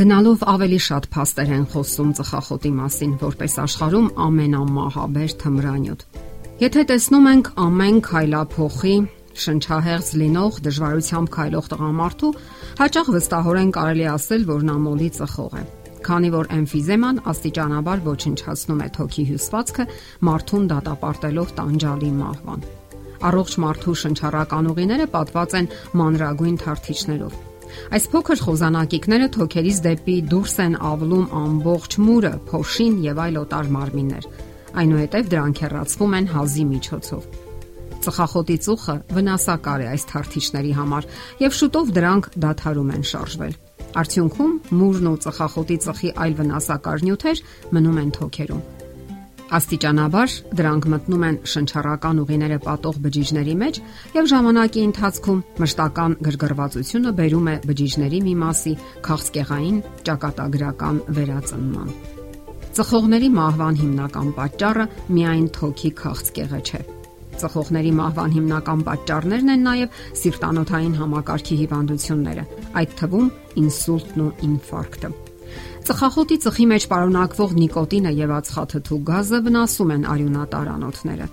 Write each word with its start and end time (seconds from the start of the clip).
Գնալով 0.00 0.44
ավելի 0.48 0.76
շատ 0.80 1.06
փաստեր 1.12 1.50
են 1.52 1.64
խոսում 1.68 2.12
ծխախոտի 2.16 2.70
մասին, 2.72 3.10
որպես 3.20 3.56
աշխարհում 3.60 4.06
ամենամահաբեր 4.26 5.32
թմրանյութ։ 5.42 6.04
Եթե 6.62 6.84
տեսնում 6.88 7.28
ենք 7.30 7.50
ամեն 7.64 7.98
քայլափոխի 8.06 8.94
շնչահեղձ 9.44 10.08
լինող 10.22 10.60
դժվարությամբ 10.64 11.32
քայլող 11.36 11.68
տղամարդու, 11.74 12.32
հաճախ 12.80 13.10
վստահորեն 13.16 13.74
կարելի 13.76 14.06
ասել, 14.14 14.48
որ 14.48 14.64
նա 14.70 14.78
մոլի 14.88 15.10
ծխող 15.20 15.58
է։ 15.60 15.66
Քանի 16.08 16.32
որ 16.32 16.50
էմֆիզեման 16.56 17.20
աստիճանաբար 17.34 18.02
ոչնչացնում 18.08 18.80
է 18.80 18.88
թոքի 18.96 19.26
հյուսվածքը, 19.34 19.88
մարդուն 20.30 20.64
դատապարտելով 20.72 21.54
տանջալի 21.60 22.10
մահվան։ 22.24 22.66
Առողջ 23.20 23.60
մարդու 23.68 24.00
շնչառական 24.06 24.72
ուղիները 24.72 25.12
պատված 25.12 25.60
են 25.60 25.72
մանրագույն 26.00 26.60
թարթիչներով 26.64 27.49
Այս 27.96 28.08
փոքր 28.12 28.42
խոզանակիկները 28.46 29.28
թոքերից 29.36 29.78
դեպի 29.86 30.16
դուրս 30.30 30.56
են 30.64 30.74
ավլում 30.90 31.26
ամբողջ 31.40 31.96
մուրը, 32.06 32.32
փոշին 32.50 32.98
եւ 33.04 33.22
այլ 33.24 33.38
օտար 33.44 33.70
մարմիններ։ 33.76 34.28
Այնուհետև 34.80 35.30
դրանք 35.34 35.62
հեռացվում 35.64 36.16
են 36.20 36.28
հազի 36.30 36.66
միջոցով։ 36.70 37.30
Ծխախոտի 38.00 38.56
ծուխը 38.64 38.94
վնասակար 39.16 39.82
է 39.84 39.88
այս 39.90 40.04
թարթիչների 40.10 40.70
համար 40.80 41.08
եւ 41.44 41.56
շուտով 41.60 41.90
դրանք 42.00 42.28
դադարում 42.44 42.92
են 42.96 43.08
շարժվել։ 43.10 43.56
Արդյունքում 44.00 44.52
մուրն 44.80 45.10
ու 45.10 45.16
ծխախոտի 45.26 45.80
ծխի 45.84 46.12
այլ 46.24 46.36
վնասակար 46.40 47.08
նյութեր 47.10 47.42
մնում 47.76 47.98
են 48.04 48.14
թոքերում։ 48.20 48.62
Աստիճանաբար 49.50 50.34
դրանք 50.54 50.84
մտնում 50.92 51.22
են 51.26 51.36
շնչառական 51.50 52.18
ուղիները 52.22 52.58
պատող 52.62 52.98
բջիջների 53.02 53.54
մեջ 53.62 53.78
եւ 54.14 54.28
ժամանակի 54.30 54.82
ընթացքում 54.88 55.40
մշտական 55.62 56.12
գրգռվածությունը 56.26 57.12
բերում 57.18 57.48
է 57.50 57.54
բջիջների 57.66 58.20
մի 58.28 58.34
մասի 58.44 58.74
քաղցկեղային 59.08 59.80
ճակատագրական 60.06 61.00
վերածնման։ 61.18 61.90
Ծխողների 62.78 63.30
մահվան 63.40 63.80
հիմնական 63.80 64.30
պատճառը 64.38 64.86
միայն 65.18 65.48
թոքի 65.58 65.90
քաղցկեղը 65.98 66.60
չէ։ 66.70 66.80
Ծխողների 67.40 67.92
մահվան 67.98 68.36
հիմնական 68.36 68.84
պատճառներն 68.86 69.54
են 69.56 69.66
նաև 69.66 69.98
սիրտանոթային 70.20 70.94
համակարգի 71.00 71.58
հիվանդությունները, 71.64 72.46
այդ 72.82 72.94
թվում 73.02 73.34
ինսուլտն 73.64 74.24
ու 74.28 74.30
ինֆարկտը։ 74.50 75.12
Ծխախոտի 75.90 76.36
ծխի 76.44 76.64
մեջ 76.70 76.86
պարունակվող 76.90 77.52
նիկոտինը 77.60 78.10
եւ 78.20 78.32
ածխաթթու 78.36 78.98
գազը 79.10 79.38
վնասում 79.46 79.92
են 79.96 80.08
արյունատար 80.14 80.72
անոթները։ 80.76 81.28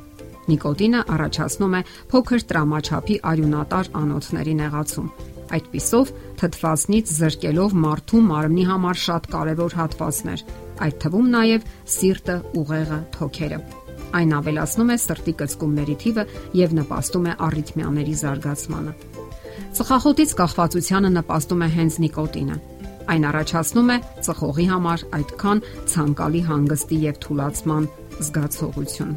Նիկոտինը 0.47 1.01
առաջացնում 1.13 1.73
է 1.77 1.81
փոքր 2.11 2.45
տրամաչափի 2.51 3.17
արյունատար 3.31 3.89
անոթների 4.01 4.53
նեղացում։ 4.61 5.09
Այդպիսով 5.57 6.13
թթվածնից 6.39 7.11
զրկելով 7.17 7.75
մարդու 7.83 8.21
մարմնի 8.27 8.63
համար 8.67 9.01
շատ 9.03 9.27
կարևոր 9.35 9.75
հատվածներ, 9.79 10.43
այդ 10.87 10.97
թվում 11.03 11.27
նաև 11.35 11.67
սիրտը, 11.97 12.37
ուղեղը, 12.61 12.99
թոքերը։ 13.17 13.59
Այն 14.17 14.33
ավելացնում 14.37 14.91
է 14.93 14.97
սրտի 15.03 15.33
կծկումների 15.41 15.95
թիվը 16.03 16.25
եւ 16.57 16.75
նպաստում 16.79 17.27
է 17.27 17.33
առիթմիաների 17.47 18.15
զարգացմանը։ 18.23 18.93
Ծխախոտից 19.77 20.33
կախվածությանը 20.41 21.09
նպաստում 21.17 21.63
է 21.67 21.69
հենց 21.77 21.97
նիկոտինը 22.07 22.57
Այն 23.07 23.25
առաջացնում 23.31 23.89
է 23.93 23.97
ծխողի 24.27 24.65
համար 24.71 25.03
այդքան 25.17 25.63
ցանկալի 25.93 26.41
հանգստի 26.47 26.97
եւ 27.07 27.19
թուլացման 27.23 27.89
զգացողություն։ 28.27 29.13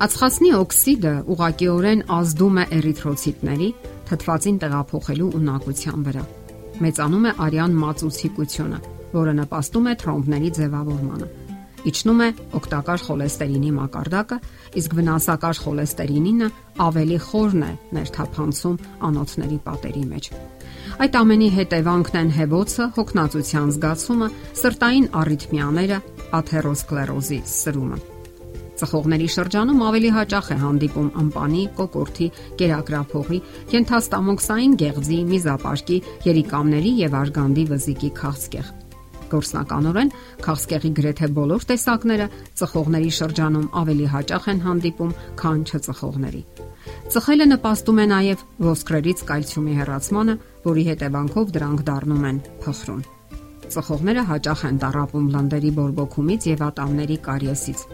Ածխածնի 0.00 0.50
օքսիդը 0.56 1.14
ուղղակիորեն 1.34 2.02
ազդում 2.16 2.58
է 2.60 2.64
էրիթրոցիտների 2.80 3.68
թթվածին 4.10 4.60
տեղափոխելու 4.64 5.30
ունակության 5.38 6.06
վրա։ 6.08 6.24
Մեծանում 6.80 7.26
է 7.28 7.32
արյան 7.46 7.76
մածուցիկությունը, 7.84 8.78
որը 9.12 9.34
նպաստում 9.40 9.88
է 9.90 9.94
թրոմբների 10.00 10.50
ձևավորմանը։ 10.56 11.28
Իջնում 11.90 12.18
է 12.20 12.28
օգտակար 12.58 13.04
խոլեստերինի 13.06 13.70
մակարդակը, 13.76 14.38
իսկ 14.80 14.96
վնասակար 14.98 15.60
խոլեստերինինը 15.64 16.48
ավելի 16.84 17.18
խորն 17.26 17.62
է 17.64 17.70
ներթափանցում 17.96 18.80
անոթների 19.08 19.58
պատերի 19.68 20.04
մեջ։ 20.10 20.30
Այդ 21.00 21.14
ամենի 21.16 21.46
հետևանքն 21.54 22.16
են 22.20 22.30
հեվոցը, 22.36 22.86
հոգնածության 22.92 23.70
զգացումը, 23.72 24.26
սրտային 24.60 25.06
առիթմիաները, 25.16 25.98
աթերոսկլերոզի 26.36 27.38
սրումը։ 27.48 28.00
Ծխողների 28.80 29.28
շրջանում 29.32 29.80
ավելի 29.86 30.10
հաճախ 30.16 30.50
է 30.52 30.58
հանդիպում 30.60 31.08
ամպանի, 31.22 31.62
կոկորթի, 31.80 32.28
կերակրափողի, 32.60 33.40
ենթաստամոքսային 33.72 34.76
գեղձի, 34.84 35.18
միզապարկի, 35.32 35.98
երիկամների 36.28 36.92
եւ 37.00 37.16
արգանդի 37.24 37.64
վզիկի 37.72 38.12
քաղցկեղ։ 38.20 38.70
Գործնականորեն 39.30 40.14
քաղցկեղի 40.44 40.90
գրեթե 41.00 41.32
բոլոր 41.40 41.66
տեսակները 41.70 42.30
ծխողների 42.60 43.12
շրջանում 43.20 43.68
ավելի 43.80 44.06
հաճախ 44.20 44.48
են 44.52 44.64
հանդիպում, 44.68 45.12
քան 45.40 45.60
չծխողների։ 45.70 46.42
Ծխելը 47.10 47.46
նպաստում 47.50 48.00
է 48.00 48.06
նաև 48.10 48.42
ոսկրերից 48.64 49.22
կալցիումի 49.30 49.74
հեռացմանը, 49.80 50.34
որի 50.66 50.84
հետևանքով 50.90 51.52
դրանք 51.56 51.82
դառնում 51.90 52.24
են 52.30 52.40
փխրուն։ 52.64 53.02
Ծխողները 53.70 54.22
հաճախ 54.30 54.62
են 54.66 54.80
տարապում 54.82 55.26
լանդերի 55.34 55.70
բորբոքումից 55.76 56.46
եւ 56.50 56.64
ատամների 56.66 57.18
կարիեսից։ 57.26 57.84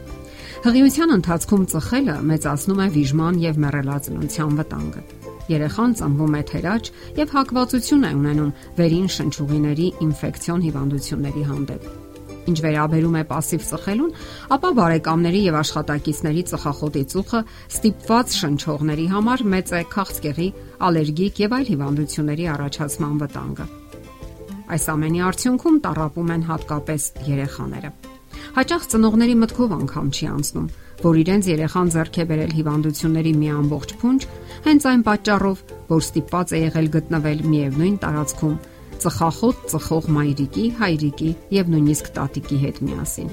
Հղիության 0.67 1.13
ընթացքում 1.17 1.67
ծխելը 1.73 2.17
մեծացնում 2.31 2.81
է 2.87 2.89
վիժման 2.97 3.41
եւ 3.45 3.61
մեռելածնության 3.67 4.57
վտանգը։ 4.63 5.05
Երեխան 5.53 5.93
ծնվում 6.01 6.35
է 6.41 6.43
թերաճ 6.51 6.91
եւ 7.21 7.37
հակվածություն 7.37 8.09
է 8.09 8.11
ունենում 8.23 8.57
վերին 8.81 9.07
շնչուղիների 9.19 9.87
ինֆեկցիոն 10.09 10.67
հիվանդությունների 10.67 11.47
հանդեպ։ 11.53 12.06
Ինչ 12.52 12.58
վերաբերում 12.66 13.18
է 13.20 13.24
пассив 13.30 13.66
ծխելուն, 13.68 14.14
ապա 14.56 14.70
բարեկամների 14.80 15.42
եւ 15.46 15.58
աշխատակիցների 15.62 16.44
ծխախոտի 16.52 17.04
ծուխը 17.14 17.42
ստիպված 17.76 18.38
շնչողների 18.42 19.06
համար 19.12 19.44
մեծ 19.54 19.74
է 19.78 19.82
քաղցկեղի, 19.94 20.48
ալերգիկ 20.90 21.42
եւ 21.46 21.56
այլ 21.58 21.68
հիվանդությունների 21.72 22.48
առաջացման 22.56 23.16
վտանգը։ 23.22 23.68
Այս 24.72 24.86
ամենի 24.96 25.22
արդյունքում 25.28 25.78
տարապում 25.86 26.32
են 26.32 26.44
հատկապես 26.50 27.06
երեխաները։ 27.28 27.90
Հաճախ 28.52 28.86
ծնողների 28.92 29.36
մտքով 29.42 29.74
անգամ 29.78 30.08
չի 30.12 30.26
անցնում, 30.32 30.68
որ 31.02 31.18
իրենց 31.22 31.48
երեխան 31.52 31.92
ձեռք 31.92 32.18
է 32.22 32.26
բերել 32.32 32.52
հիվանդությունների 32.58 33.34
մի 33.42 33.50
ամբողջ 33.62 33.94
փունջ, 34.02 34.28
հենց 34.66 34.88
այն 34.92 35.04
պատճառով, 35.08 35.64
որ 35.92 36.02
ստիպված 36.08 36.52
է 36.52 36.62
եղել 36.62 36.90
գտնվել 36.96 37.44
միևնույն 37.52 37.96
տարածքում 38.02 38.56
ծխախոտ 39.03 39.67
ծխող 39.73 40.09
մայրիկի, 40.17 40.65
հայրիկի 40.81 41.31
եւ 41.57 41.73
նույնիսկ 41.75 42.11
տատիկի 42.17 42.59
հետ 42.65 42.81
միասին։ 42.87 43.31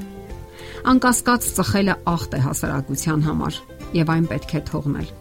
Անկասկած 0.93 1.45
ծխելը 1.57 1.95
ախտ 2.13 2.33
է 2.37 2.39
հասարակության 2.43 3.21
համար 3.27 3.59
եւ 3.97 4.11
այն 4.13 4.25
պետք 4.33 4.53
է 4.53 4.61
թողնել։ 4.69 5.11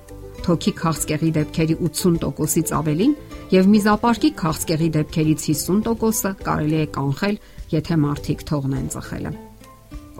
Թոքի 0.42 0.72
քաղցկեղի 0.80 1.30
դեպքերի 1.36 1.76
80%-ից 1.86 2.72
ավելին 2.78 3.12
եւ 3.52 3.68
միզապարկի 3.72 4.30
քաղցկեղի 4.42 4.88
դեպքերից 4.96 5.44
50%-ը 5.52 6.32
կարելի 6.48 6.78
է 6.82 6.86
կանխել, 6.96 7.38
եթե 7.76 7.98
մարդիկ 8.02 8.44
թողնեն 8.50 8.88
ծխելը։ 8.96 9.32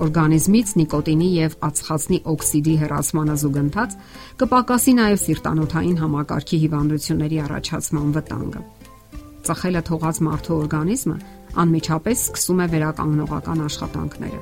Օրգանիզմից 0.03 0.71
նիկոտինի 0.81 1.28
եւ 1.37 1.56
ածխածնի 1.69 2.21
օքսիդի 2.33 2.77
հեռացմանը 2.83 3.34
զուգընթաց 3.43 3.99
կպակասի 4.43 4.94
նաեւ 4.99 5.19
սիրտանոթային 5.27 5.99
համակարգի 6.03 6.62
հիվանդությունների 6.62 7.43
առաջացման 7.49 8.15
վտանգը 8.16 8.65
ծխելը 9.47 9.82
թողած 9.88 10.20
մարդու 10.26 10.58
օրգանիզմը 10.62 11.16
անմիջապես 11.62 12.20
սկսում 12.28 12.60
է 12.62 12.66
վերականգնողական 12.72 13.62
աշխատանքները։ 13.66 14.41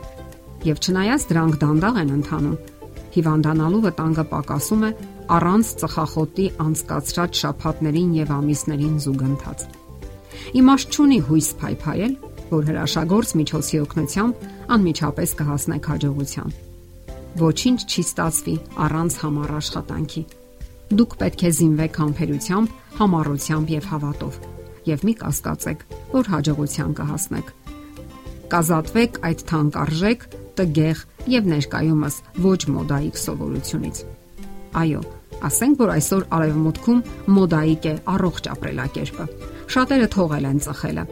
Եվ 0.70 0.80
չնայած 0.84 1.22
դրանք 1.30 1.54
դանդաղ 1.60 1.98
են 2.00 2.10
ընթանում, 2.20 2.58
հիվանդանալու 3.14 3.82
վտանգը 3.86 4.24
պակասում 4.30 4.82
է 4.86 4.90
առանց 5.30 5.70
ծխախոտի 5.80 6.46
անցկացրած 6.64 7.40
շաբաթներին 7.40 8.10
եւ 8.20 8.32
ամիսներին 8.36 8.96
զուգընթաց։ 9.04 9.64
Իմաստ 10.60 10.94
չունի 10.94 11.18
հույս 11.30 11.48
փայփայել, 11.60 12.14
որ 12.50 12.62
հրաշագործ 12.70 13.34
միջոցի 13.40 13.80
օգնությամբ 13.80 14.46
անմիջապես 14.76 15.34
կհասնեք 15.40 15.90
հաջողության։ 15.90 16.54
Ոչինչ 17.40 17.80
չի 17.90 18.02
ստացվի 18.10 18.54
առանց 18.86 19.18
համառ 19.24 19.52
աշխատանքի։ 19.60 20.22
Դուք 20.90 21.12
պետք 21.20 21.44
է 21.46 21.52
զինվեք 21.60 22.00
համբերությամբ, 22.02 22.72
համառությամբ 23.00 23.76
եւ 23.78 23.92
հավատով 23.94 24.40
եւ 24.88 25.04
մի 25.06 25.14
կասկածեք, 25.20 25.84
որ 26.14 26.30
հաջողության 26.34 26.92
կհասնեք։ 27.00 27.52
Կազատվեք 28.50 29.18
այդ 29.30 29.42
թանկարժեք, 29.50 30.24
տգեղ 30.60 31.02
եւ 31.30 31.50
ներկայումս 31.50 32.16
ոչ 32.44 32.60
մոդայիկ 32.74 33.20
սովորությունից։ 33.20 34.00
Այո, 34.80 35.02
ասենք 35.50 35.80
որ 35.80 35.92
այսօր 35.96 36.24
արևմուտքում 36.36 37.02
մոդայիկ 37.36 37.86
է 37.90 37.94
առողջ 38.14 38.48
ապրելակերպը։ 38.54 39.26
Շատերը 39.74 40.08
թողել 40.14 40.48
են 40.50 40.62
ծխելը։ 40.66 41.04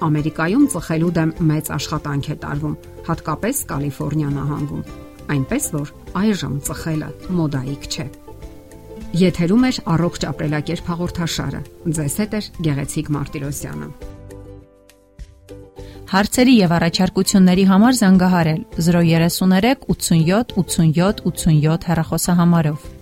Ամերիկայում 0.00 0.66
ծխելու 0.74 1.12
դեմ 1.20 1.32
մեծ 1.50 1.70
աշխատանք 1.76 2.30
է 2.30 2.36
տարվում, 2.44 2.78
հատկապես 3.10 3.62
Կալիֆոռնիա 3.70 4.30
նահանգում։ 4.38 4.84
Այնպես 5.30 5.70
որ 5.76 5.94
այժմ 6.20 6.58
ծխելը 6.70 7.10
մոդայիկ 7.40 7.88
չէ։ 7.90 8.06
Եթերում 9.10 9.64
է 9.66 9.70
առողջ 9.90 10.24
ապրելակերպ 10.28 10.90
հաղորդաշարը։ 10.92 11.60
Ձեզ 11.96 12.14
հետ 12.22 12.34
է 12.38 12.40
Գեղեցիկ 12.66 13.08
Մարտիրոսյանը։ 13.16 13.88
Հարցերի 16.10 16.54
եւ 16.60 16.74
առաջարկությունների 16.76 17.64
համար 17.70 17.98
զանգահարել 18.02 18.62
033 18.78 19.84
87 19.90 20.54
87 20.62 21.26
87 21.26 21.90
հեռախոսահամարով։ 21.90 22.99